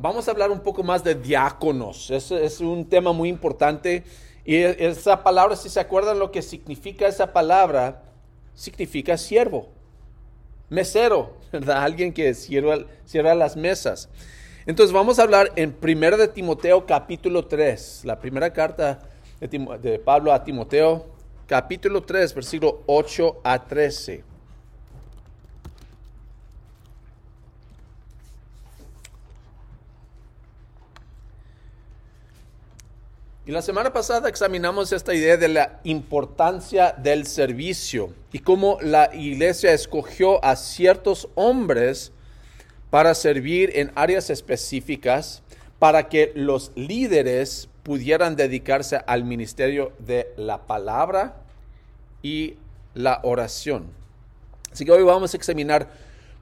[0.00, 2.10] vamos a hablar un poco más de diáconos.
[2.10, 4.04] Es, un tema muy importante.
[4.44, 8.02] Y esa palabra, si se acuerdan lo que significa esa palabra,
[8.54, 9.68] significa siervo,
[10.68, 11.82] mesero, ¿verdad?
[11.82, 14.08] Alguien que cierra, cierra las mesas.
[14.66, 18.98] Entonces vamos a hablar en 1 de Timoteo capítulo 3, la primera carta
[19.40, 21.06] de, de Pablo a Timoteo,
[21.46, 24.35] capítulo 3, versículo 8 a 13.
[33.48, 39.14] Y la semana pasada examinamos esta idea de la importancia del servicio y cómo la
[39.14, 42.10] iglesia escogió a ciertos hombres
[42.90, 45.44] para servir en áreas específicas
[45.78, 51.36] para que los líderes pudieran dedicarse al ministerio de la palabra
[52.24, 52.56] y
[52.94, 53.86] la oración.
[54.72, 55.88] Así que hoy vamos a examinar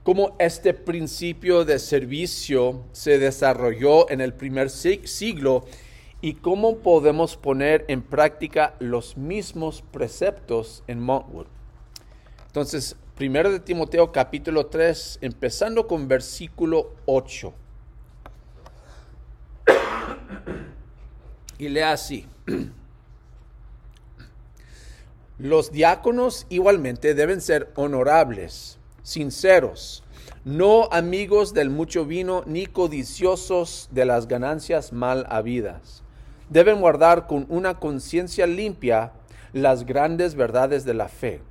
[0.01, 5.65] cómo este principio de servicio se desarrolló en el primer siglo
[6.25, 11.45] y cómo podemos poner en práctica los mismos preceptos en Montwood.
[12.47, 17.53] Entonces, primero de Timoteo capítulo 3, empezando con versículo 8.
[21.59, 22.25] Y lea así.
[25.37, 30.03] Los diáconos igualmente deben ser honorables, sinceros,
[30.43, 36.01] no amigos del mucho vino, ni codiciosos de las ganancias mal habidas
[36.49, 39.11] deben guardar con una conciencia limpia
[39.53, 41.41] las grandes verdades de la fe,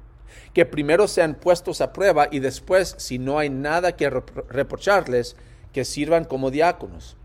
[0.52, 5.36] que primero sean puestos a prueba y después, si no hay nada que reprocharles,
[5.72, 7.16] que sirvan como diáconos.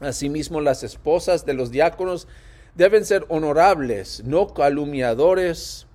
[0.00, 2.26] Asimismo, las esposas de los diáconos
[2.74, 5.86] deben ser honorables, no calumniadores,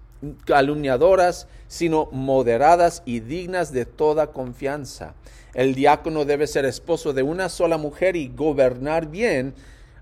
[0.45, 5.13] calumniadoras, sino moderadas y dignas de toda confianza.
[5.53, 9.53] El diácono debe ser esposo de una sola mujer y gobernar bien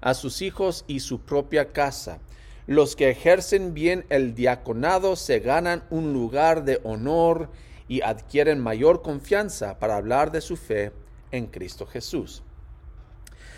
[0.06, 2.20] a sus hijos y su propia casa.
[2.68, 7.50] Los que ejercen bien el diaconado se ganan un lugar de honor
[7.88, 10.92] y adquieren mayor confianza para hablar de su fe
[11.32, 12.44] en Cristo Jesús.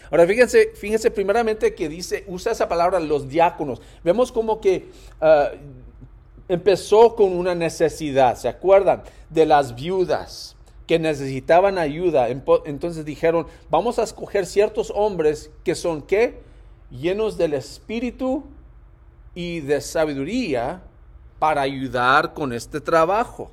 [0.10, 3.82] Ahora fíjense, fíjense primeramente que dice, usa esa palabra los diáconos.
[4.06, 5.52] Vemos como que ah,
[6.48, 9.04] empezó con una necesidad, ¿se acuerdan?
[9.30, 10.57] De las viudas
[10.88, 12.30] que necesitaban ayuda.
[12.30, 16.40] Entonces dijeron, vamos a escoger ciertos hombres que son qué?
[16.90, 18.46] Llenos del espíritu
[19.36, 20.82] y de sabiduría
[21.40, 23.52] para ayudar con este trabajo.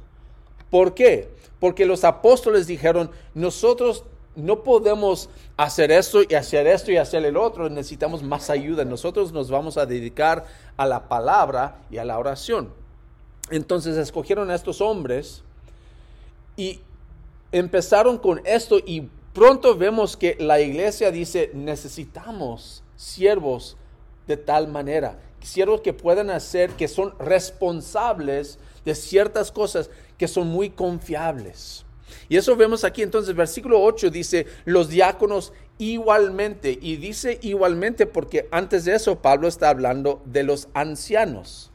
[0.70, 1.28] ¿Por qué?
[1.58, 4.04] Porque los apóstoles dijeron, nosotros
[4.36, 8.84] no podemos hacer esto y hacer esto y hacer el otro, necesitamos más ayuda.
[8.84, 10.46] Nosotros nos vamos a dedicar
[10.76, 12.72] a la palabra y a la oración.
[13.50, 15.42] Entonces escogieron a estos hombres
[16.56, 16.80] y
[17.54, 23.76] empezaron con esto y pronto vemos que la iglesia dice, necesitamos siervos
[24.26, 29.88] de tal manera, siervos que puedan hacer, que son responsables de ciertas cosas
[30.18, 31.86] que son muy confiables.
[32.28, 38.48] Y eso vemos aquí entonces, versículo 8 dice, los diáconos igualmente, y dice igualmente porque
[38.50, 41.70] antes de eso Pablo está hablando de los ancianos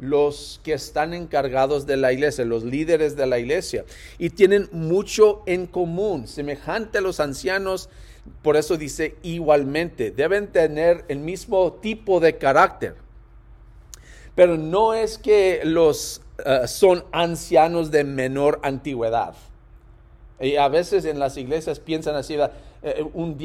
[0.00, 3.84] los que están encargados de la iglesia, los líderes de la iglesia,
[4.18, 7.88] y tienen mucho en común, semejante a los ancianos,
[8.42, 12.96] por eso dice igualmente, deben tener el mismo tipo de carácter.
[14.34, 19.34] Pero no es que los eh, son ancianos de menor antigüedad.
[20.38, 22.36] Y a veces en las iglesias piensan así,
[22.82, 23.38] eh, un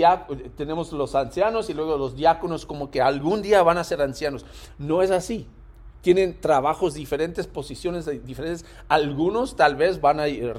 [0.57, 4.45] tenemos los ancianos y luego los diáconos como que algún día van a ser ancianos.
[4.77, 5.47] No es así
[6.01, 8.65] tienen trabajos diferentes, posiciones diferentes.
[8.87, 10.53] Algunos tal vez van a eh,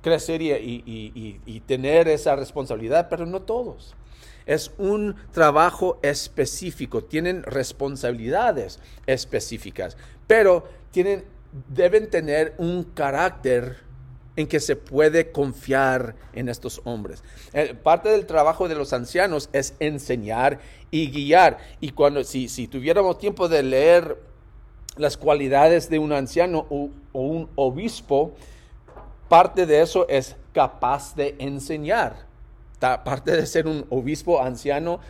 [0.00, 3.94] crecer y, tener esa responsabilidad, pero no todos.
[4.46, 9.96] Es un trabajo específico, tienen responsabilidades específicas,
[10.26, 11.24] pero tienen,
[11.68, 13.88] deben tener un carácter
[14.36, 17.24] en que se puede confiar en estos hombres.
[17.52, 20.60] Eh, parte del trabajo de los ancianos es enseñar
[20.92, 21.58] y guiar.
[21.80, 24.16] Y cuando, si, si tuviéramos tiempo de leer
[24.98, 28.32] las cualidades de un anciano o, un obispo,
[29.28, 32.26] parte de eso es capaz de enseñar.
[32.78, 35.00] Parte de ser un obispo anciano,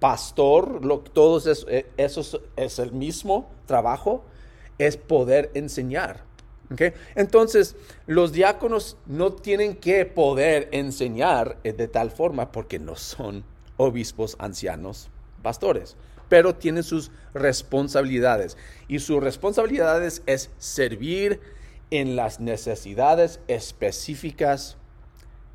[0.00, 1.86] pastor, lo, todos eso, eh,
[2.56, 4.24] es el mismo trabajo,
[4.78, 6.24] es poder enseñar.
[7.14, 13.44] Entonces, los diáconos no tienen que poder enseñar eh, de tal forma porque no son
[13.76, 15.08] obispos ancianos,
[15.42, 15.96] pastores
[16.28, 18.56] pero tiene sus responsabilidades.
[18.88, 21.40] Y sus responsabilidades es servir
[21.90, 24.76] en las necesidades específicas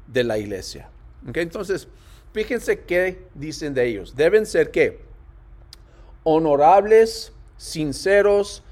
[0.08, 0.90] de la iglesia.
[1.34, 1.88] Entonces,
[2.34, 4.16] fíjense qué dicen de ellos.
[4.16, 5.00] Deben ser qué?
[6.24, 8.64] Honorables, sinceros,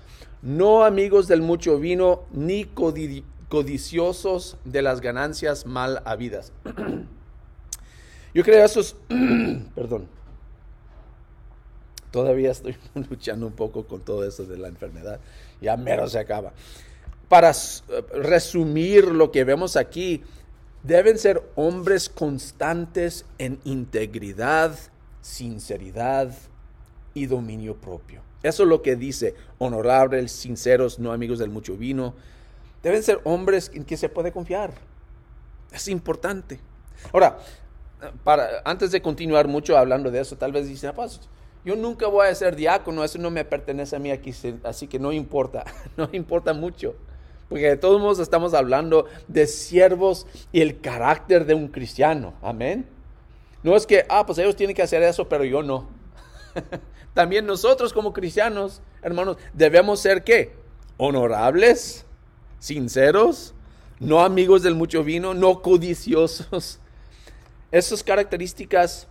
[0.42, 2.66] no amigos del mucho vino, ni
[3.50, 6.52] codiciosos de las ganancias mal habidas.
[8.34, 8.96] Yo creo eso es,
[9.76, 10.08] perdón,
[12.12, 12.78] todavía estoy
[13.10, 15.20] luchando un poco con todo eso de la enfermedad,
[15.62, 16.54] ya mero se acaba.
[17.28, 17.54] Para
[18.14, 20.22] resumir lo que vemos aquí,
[20.84, 24.78] deben ser hombres constantes en integridad,
[25.22, 26.34] sinceridad
[27.14, 28.22] y dominio propio.
[28.44, 32.16] Eso es lo que dice, honorables, sinceros, no amigos del mucho vino.
[32.82, 34.74] Deben ser hombres en que se puede confiar.
[35.72, 36.60] Es importante.
[37.14, 37.38] Ahora,
[38.24, 41.22] para, antes de continuar mucho hablando de eso, tal vez dicen, ah, pues,
[41.64, 45.00] yo nunca voy a ser diácono, eso no me pertenece a mí aquí, así que
[45.00, 45.64] no importa,
[45.98, 46.96] no importa mucho.
[47.50, 52.34] Porque de todos modos estamos hablando de siervos y el carácter de un cristiano.
[52.42, 52.88] Amén.
[53.62, 55.90] No es que, ah, pues ellos tienen que hacer eso, pero yo no.
[57.14, 60.54] También nosotros como cristianos, hermanos, debemos ser qué?
[60.96, 62.06] Honorables,
[62.60, 63.54] sinceros,
[64.00, 66.80] no amigos del mucho vino, no codiciosos.
[67.72, 69.08] Esas características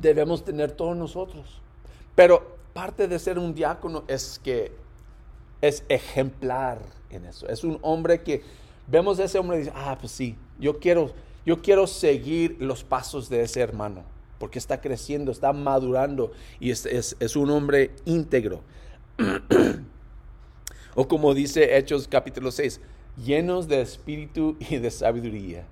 [0.00, 1.60] debemos tener todos nosotros.
[2.14, 4.72] Pero parte de ser un diácono es que
[5.60, 6.80] es ejemplar
[7.10, 7.48] en eso.
[7.48, 8.42] Es un hombre que
[8.86, 11.12] vemos a ese hombre y dice, ah, pues sí, yo quiero,
[11.44, 14.04] yo quiero seguir los pasos de ese hermano,
[14.38, 18.62] porque está creciendo, está madurando y es, es un hombre íntegro.
[20.94, 22.80] o como dice Hechos capítulo 6,
[23.24, 25.66] llenos de espíritu y de sabiduría.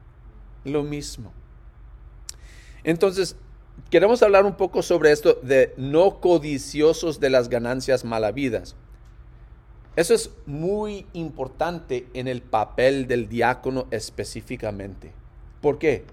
[0.64, 1.32] Lo mismo.
[2.84, 3.36] Entonces,
[3.90, 8.76] queremos hablar un poco sobre esto de no codiciosos de las ganancias malavidas.
[9.96, 15.12] Eso es muy importante en el papel del diácono específicamente.
[15.60, 16.04] ¿Por qué?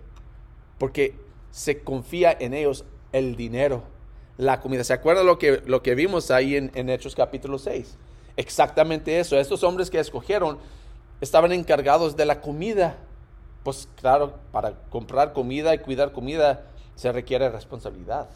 [0.79, 1.13] Porque
[1.51, 3.83] se confía en ellos el dinero,
[4.37, 4.83] la comida.
[4.83, 7.95] ¿Se acuerda lo que, lo que vimos ahí en, en Hechos capítulo 6?
[8.37, 9.37] Exactamente eso.
[9.37, 10.57] Estos hombres que escogieron
[11.21, 12.97] estaban encargados de la comida.
[13.63, 16.65] Pues claro, para comprar comida y cuidar comida
[16.95, 18.29] se requiere responsabilidad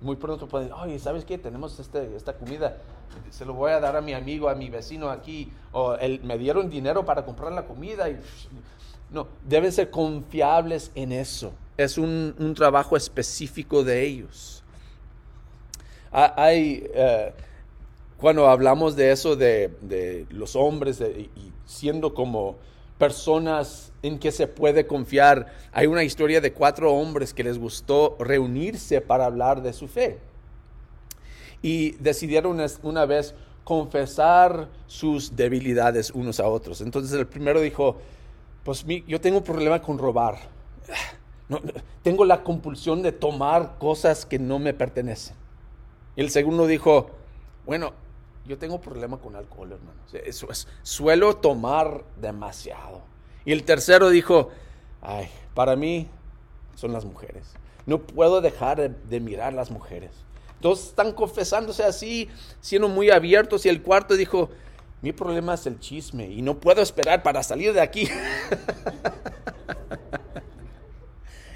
[0.00, 1.38] muy pronto pueden, oye, ¿sabes qué?
[1.38, 2.76] Tenemos este, esta comida,
[3.30, 6.38] se lo voy a dar a mi amigo, a mi vecino aquí, o él, me
[6.38, 8.08] dieron dinero para comprar la comida.
[8.08, 8.18] Y,
[9.10, 11.52] no, deben ser confiables en eso.
[11.76, 14.62] Es un, trabajo específico de ellos.
[16.10, 17.32] Hay, eh,
[18.18, 22.56] cuando hablamos de eso, de, los hombres y siendo como
[22.98, 25.46] personas en que se puede confiar.
[25.72, 30.18] Hay una historia de cuatro hombres que les gustó reunirse para hablar de su fe.
[31.62, 33.34] Y decidieron una vez
[33.64, 36.80] confesar sus debilidades unos a otros.
[36.80, 37.96] Entonces el primero dijo,
[38.64, 40.38] pues yo tengo un problema con robar.
[42.02, 45.36] tengo la compulsión de tomar cosas que no me pertenecen.
[46.16, 47.10] El segundo dijo,
[47.64, 47.92] bueno,
[48.48, 50.00] yo tengo problema con alcohol, hermano.
[50.24, 53.02] Eso es, suelo tomar demasiado.
[53.44, 54.48] Y el tercero dijo,
[55.02, 56.08] ay, para mí
[56.74, 57.54] son las mujeres.
[57.84, 60.12] No puedo dejar de, mirar las mujeres.
[60.60, 62.28] Todos están confesándose así,
[62.60, 63.66] siendo muy abiertos.
[63.66, 64.48] Y el cuarto dijo,
[65.02, 68.08] mi problema es el chisme y no puedo esperar para salir de aquí.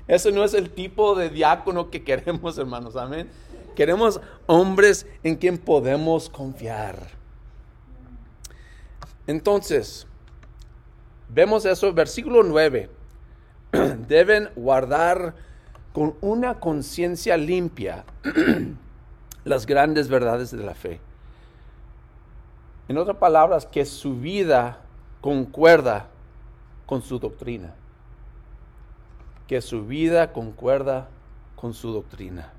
[0.07, 2.97] Eso no es el tipo de diácono que queremos, hermanos.
[2.97, 3.31] Amén.
[3.75, 6.97] Queremos hombres en quien podemos confiar.
[9.27, 10.07] Entonces,
[11.29, 12.91] vemos eso, versículo 9.
[14.09, 15.35] Deben guardar
[15.93, 18.05] con una conciencia limpia
[19.45, 21.01] las grandes verdades de la fe.
[22.89, 24.81] En otras palabras, que su vida
[25.21, 26.09] concuerda
[26.87, 27.75] con su doctrina.
[29.47, 31.09] Que su vida concuerda
[31.57, 32.53] con su doctrina.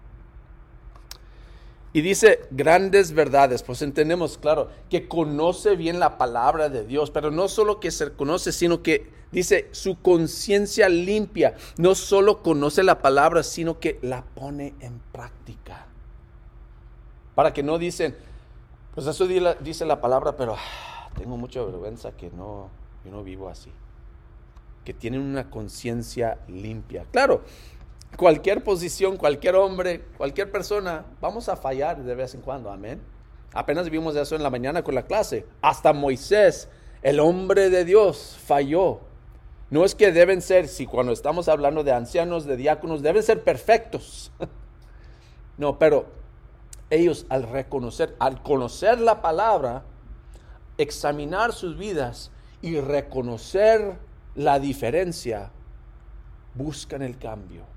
[1.94, 7.30] Y dice grandes verdades, pues entendemos, claro, que conoce bien la palabra de Dios, pero
[7.30, 13.00] no solo que se conoce, sino que dice su conciencia limpia, no solo conoce la
[13.00, 15.86] palabra, sino que la pone en práctica.
[17.36, 18.16] Para que no dicen,
[18.96, 22.70] pues eso dice la palabra, pero ah, tengo mucha vergüenza que no,
[23.06, 23.72] yo no vivo así.
[24.84, 27.06] Que tienen una conciencia limpia.
[27.12, 27.44] Claro,
[28.18, 33.02] cualquier posición, cualquier hombre, cualquier persona, vamos a fallar de vez en cuando, amén.
[33.54, 35.46] Apenas vimos eso en la mañana con la clase.
[35.62, 36.70] Hasta Moisés,
[37.02, 39.02] el hombre de Dios, falló.
[39.70, 43.44] No es que deben ser, si cuando estamos hablando de ancianos, de diáconos, deben ser
[43.44, 44.32] perfectos.
[45.56, 46.08] No, pero
[46.90, 49.84] ellos al reconocer, al conocer la palabra,
[50.80, 54.00] examinar sus vidas y reconocer
[54.34, 55.52] la diferencia,
[56.56, 57.68] buscan el cambio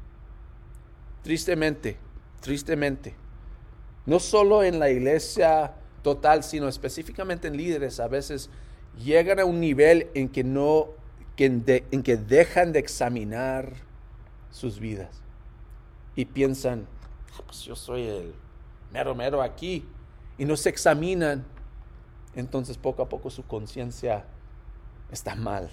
[1.27, 1.97] tristemente,
[2.41, 3.17] tristemente,
[4.07, 8.49] no solo en la iglesia total, sino específicamente en líderes, a veces
[8.97, 10.91] llegan a un nivel en que no,
[11.37, 13.73] en que dejan de examinar
[14.53, 15.21] sus vidas
[16.15, 16.87] y piensan,
[17.33, 18.33] ah, pues yo soy el
[18.93, 19.85] mero mero aquí,
[20.39, 21.45] y no se examinan,
[22.37, 24.27] entonces poco a poco su conciencia
[25.11, 25.71] está mal.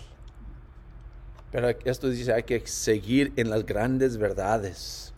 [1.51, 5.12] Pero esto dice, hay que seguir en las grandes verdades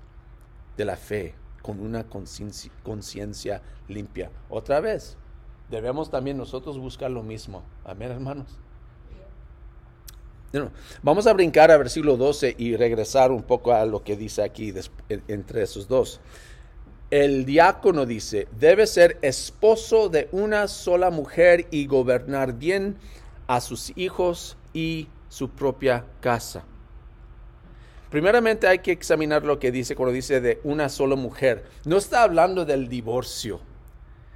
[0.77, 4.29] de la fe con una conciencia limpia.
[4.49, 5.17] Otra vez,
[5.69, 7.63] debemos también nosotros buscar lo mismo.
[7.83, 8.47] Amén, hermanos.
[11.01, 14.73] vamos a brincar a versículo 12 y regresar un poco a lo que dice aquí
[15.27, 16.21] entre esos dos.
[17.11, 22.97] El diácono dice, debe ser esposo de una sola mujer y gobernar bien
[23.47, 26.65] a sus hijos y su propia casa.
[28.15, 31.65] Primeramente hay que examinar lo que dice cuando dice de una sola mujer.
[31.83, 33.59] No está hablando del divorcio.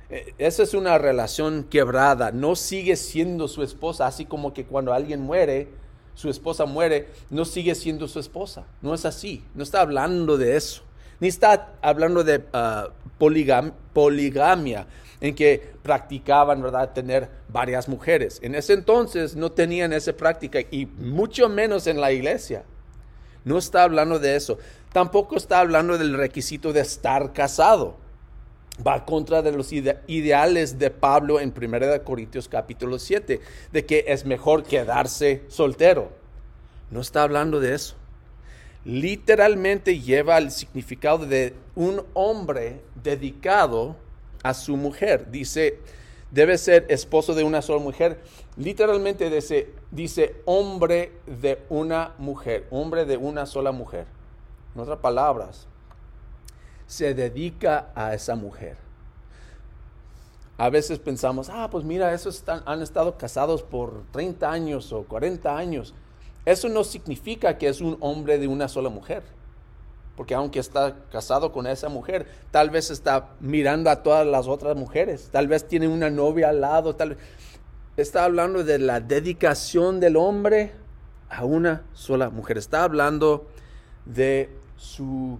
[0.10, 2.34] Eh, esa es una relación quebrada.
[2.34, 5.70] No sigue siendo su esposa, así como que cuando alguien muere,
[6.14, 8.66] su esposa muere, no sigue siendo su esposa.
[8.82, 9.46] No es así.
[9.56, 10.84] No está hablando de eso.
[11.22, 14.88] Ni está hablando de ah, poligamia,
[15.22, 18.40] en que practicaban, tener varias mujeres.
[18.44, 22.66] En ese entonces no tenían esa práctica y mucho menos en la iglesia.
[23.50, 24.60] No está hablando de eso.
[24.94, 27.98] Tampoco está hablando del requisito de estar casado.
[28.86, 33.42] Va contra de los ideales de Pablo en 1 Corintios capítulo 7,
[33.72, 36.12] de que es mejor quedarse soltero.
[36.92, 37.96] No está hablando de eso.
[38.86, 43.96] Literalmente lleva el significado de un hombre dedicado
[44.44, 45.32] a su mujer.
[45.32, 45.80] Dice,
[46.30, 48.20] debe ser esposo de una sola mujer.
[48.60, 54.06] Literalmente dice, dice hombre de una mujer, hombre de una sola mujer.
[54.76, 55.66] En otras palabras,
[56.86, 58.76] se dedica a esa mujer.
[60.58, 65.56] A veces pensamos, ah, pues mira, esos han estado casados por 30 años o 40
[65.56, 65.96] años.
[66.44, 69.24] Eso no significa que es un hombre de una sola mujer
[70.20, 74.76] porque aunque está casado con esa mujer, tal vez está mirando a todas las otras
[74.76, 77.20] mujeres, tal vez tiene una novia al lado, tal vez
[77.98, 80.74] está hablando de la dedicación del hombre
[81.30, 83.48] a una sola mujer, está hablando
[84.06, 85.40] de su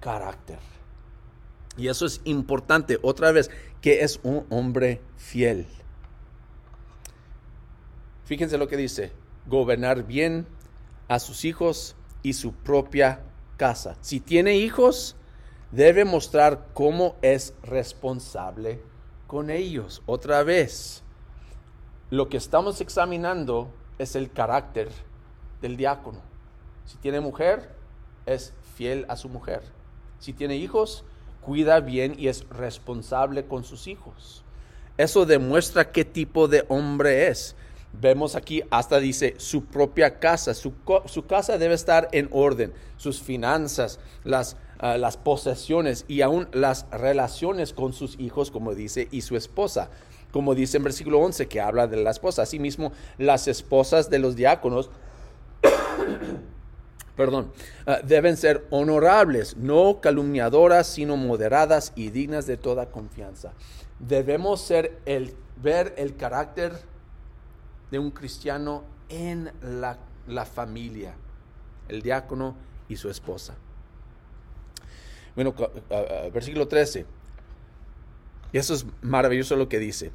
[0.00, 0.58] carácter.
[1.76, 5.66] Y eso es importante, otra vez, que es un hombre fiel.
[8.24, 9.12] Fíjense lo que dice,
[9.46, 10.46] gobernar bien
[11.08, 13.22] a sus hijos y su propia
[13.56, 13.96] casa.
[14.00, 15.16] Si tiene hijos,
[15.72, 18.82] debe mostrar cómo es responsable
[19.26, 20.02] con ellos.
[20.06, 21.02] Otra vez,
[22.10, 24.88] lo que estamos examinando es el carácter
[25.60, 26.20] del diácono.
[26.86, 27.70] Si tiene mujer,
[28.24, 29.62] es fiel a su mujer.
[30.18, 31.04] Si tiene hijos,
[31.42, 34.42] cuida bien y es responsable con sus hijos.
[34.96, 37.56] Eso demuestra qué tipo de hombre es.
[37.92, 40.74] Vemos aquí hasta dice su propia casa, su,
[41.26, 47.72] casa debe estar en orden, sus finanzas, las, ah, las posesiones y aún las relaciones
[47.72, 49.90] con sus hijos, como dice, y su esposa,
[50.32, 52.42] como dice en versículo 11 que habla de la esposa.
[52.42, 54.90] Asimismo, las esposas de los diáconos
[57.16, 57.52] perdón,
[57.86, 63.52] ah, deben ser honorables, no calumniadoras, sino moderadas y dignas de toda confianza.
[63.98, 66.72] Debemos ser el, ver el carácter
[67.90, 69.98] de un cristiano en la,
[70.44, 71.14] familia,
[71.88, 72.54] el diácono
[72.88, 73.56] y su esposa.
[75.34, 75.54] Bueno,
[76.32, 77.04] versículo 13.
[78.52, 80.12] Y eso es maravilloso lo que dice.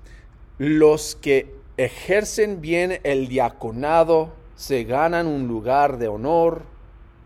[0.57, 6.63] Los que ejercen bien el diaconado se ganan un lugar de honor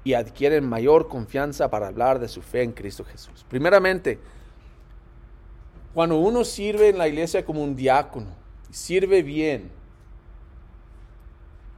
[0.03, 3.45] y adquieren mayor confianza para hablar de su fe en Cristo Jesús.
[3.49, 4.19] Primeramente,
[5.93, 8.27] cuando uno sirve en la iglesia como un diácono,
[8.69, 9.69] sirve bien,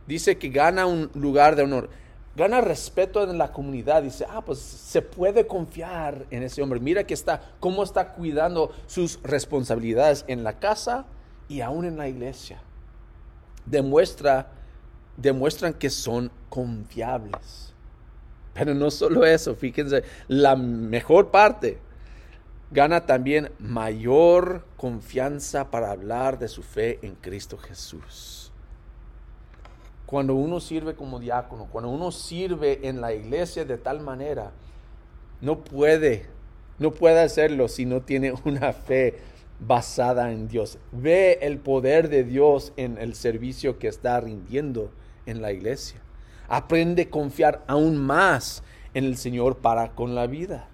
[0.06, 1.90] dice que gana un lugar de honor,
[2.36, 4.04] gana respeto en la comunidad.
[4.04, 6.80] Dice, ah, pues se puede confiar en ese hombre.
[6.80, 11.06] Mira que está, cómo está cuidando sus responsabilidades en la casa
[11.48, 12.62] y aún en la iglesia.
[13.66, 14.52] Demuestra,
[15.18, 17.74] demuestran que son confiables.
[18.54, 21.80] Pero no solo eso, fíjense, la mejor parte
[22.72, 28.49] gana también mayor confianza para hablar de su fe en Cristo Jesús
[30.10, 34.54] cuando uno sirve como diácono, cuando uno sirve en la iglesia de tal manera,
[35.40, 36.26] no puede,
[36.80, 39.20] no puede hacerlo si no tiene una fe
[39.60, 40.80] basada en Dios.
[40.92, 44.90] Ve el poder de Dios en el servicio que está rindiendo
[45.28, 46.02] en la iglesia.
[46.48, 48.64] Aprende a confiar aún más
[48.96, 50.70] en el Señor para con la vida.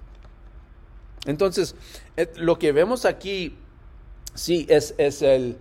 [1.25, 1.75] Entonces,
[2.15, 3.58] eh, lo que vemos aquí,
[4.34, 5.58] sí, es, es, el,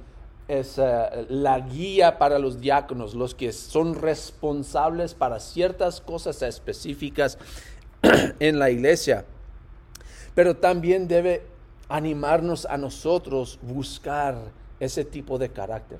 [0.48, 7.38] es eh, la guía para los diáconos, los que son responsables para ciertas cosas específicas
[8.38, 9.24] en la iglesia.
[10.34, 11.46] Pero también debe
[11.88, 14.36] animarnos a nosotros buscar
[14.80, 15.98] ese tipo de carácter,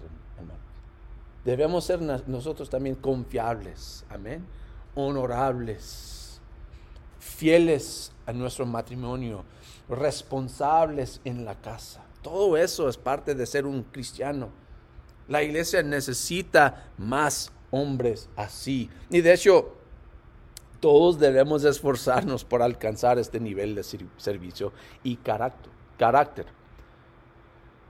[1.45, 4.47] Debemos ser nosotros también confiables, amén,
[4.95, 6.41] honorables,
[7.19, 9.45] fieles a nuestro matrimonio,
[9.87, 12.01] responsables en la casa.
[12.25, 14.49] Todo eso es parte de ser un cristiano.
[15.29, 18.89] La iglesia necesita más hombres así.
[19.11, 19.75] Y de hecho,
[20.81, 23.85] todos debemos esforzarnos por alcanzar este nivel de
[24.17, 25.71] servicio y carácter.
[25.99, 26.47] carácter.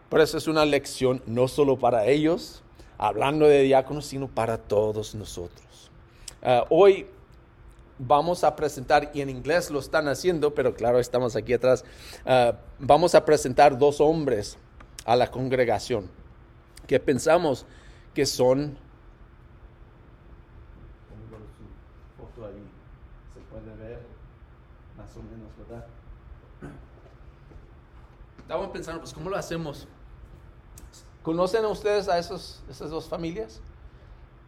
[0.09, 2.65] Por eso es una lección no solo para ellos,
[2.99, 5.93] hablando de diáconos, sino para todos nosotros.
[6.43, 7.07] Ah, hoy
[7.99, 11.85] vamos a presentar, y en inglés lo están haciendo, pero claro, estamos aquí atrás,
[12.27, 14.59] ah, vamos a presentar dos hombres
[15.05, 16.11] a la congregación
[16.87, 17.67] que pensamos
[18.13, 18.77] que son...
[22.17, 22.63] foto ahí,
[23.35, 24.01] se puede ver
[24.97, 25.87] más o menos, ¿verdad?
[28.39, 29.89] Estamos pensando, pues, ¿cómo lo hacemos?
[31.23, 33.63] ¿Conocen ustedes a esos, esas dos familias?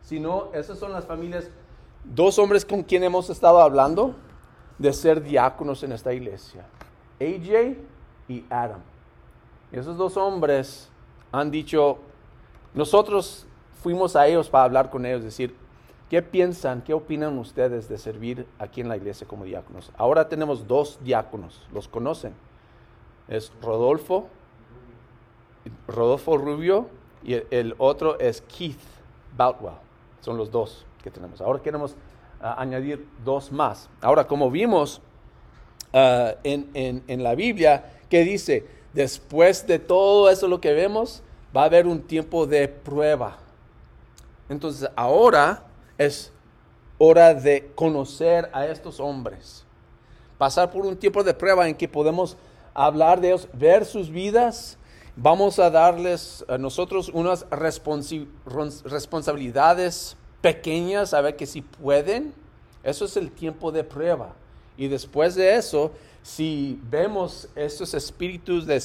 [0.03, 1.49] Si no, esas son las familias
[2.15, 4.15] dos hombres con quien hemos estado hablando
[4.79, 6.65] de ser diáconos en esta iglesia,
[7.21, 7.77] AJ
[8.29, 8.81] y Adam.
[9.73, 10.89] Esos dos hombres
[11.33, 11.99] han dicho,
[12.75, 13.47] nosotros
[13.83, 15.55] fuimos a ellos para hablar con ellos, decir,
[16.11, 19.91] ¿qué piensan, qué opinan ustedes de servir aquí en la iglesia como diáconos?
[19.97, 22.35] Ahora tenemos dos diáconos, los conocen.
[23.29, 24.29] Es Rodolfo,
[25.89, 26.89] Rodolfo Rubio
[27.25, 28.79] y el otro es Keith
[29.37, 29.75] Boutwell.
[30.21, 31.41] Son los dos que tenemos.
[31.41, 31.95] Ahora queremos
[32.41, 33.89] ah, añadir dos más.
[34.01, 35.01] Ahora, como vimos
[35.93, 41.23] ah, en, la Biblia, que dice, después de todo eso lo que vemos,
[41.57, 43.37] va a haber un tiempo de prueba.
[44.49, 45.63] Entonces, ahora
[45.97, 46.33] es
[46.99, 49.65] hora de conocer a estos hombres.
[50.39, 52.37] Pasar por un tiempo de prueba en que podemos
[52.75, 54.77] hablar de ellos, ver sus vidas.
[55.15, 62.35] Vamos a darles a nosotros unas responsabilidades pequeñas, a ver que si pueden.
[62.83, 64.35] Eso es el tiempo de prueba.
[64.77, 68.83] Y después de eso, si vemos estos espíritus de,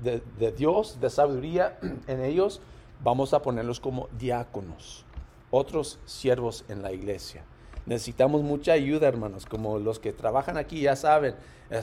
[0.00, 2.60] de, Dios, de sabiduría en ellos,
[3.02, 5.04] vamos a ponerlos como diáconos,
[5.50, 7.44] otros siervos en la iglesia.
[7.84, 11.34] Necesitamos mucha ayuda, hermanos, como los que trabajan aquí ya saben,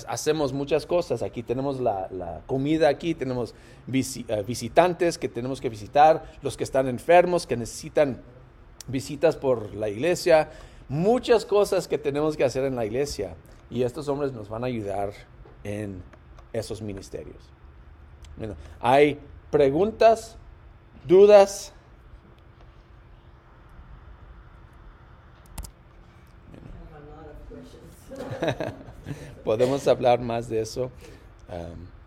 [0.07, 1.21] hacemos muchas cosas.
[1.23, 3.53] Aquí tenemos la, comida, aquí tenemos
[3.91, 8.21] eh, visitantes que tenemos que visitar, los que están enfermos, que necesitan
[8.89, 10.49] visitas por la iglesia,
[10.87, 13.35] muchas cosas que tenemos que hacer en la iglesia.
[13.69, 15.11] Y estos hombres nos van a ayudar
[15.63, 16.01] en
[16.53, 17.37] esos ministerios.
[18.79, 19.19] hay
[19.51, 20.37] preguntas,
[21.05, 21.73] dudas.
[29.43, 30.91] Podemos hablar más de eso.
[31.49, 31.98] Um,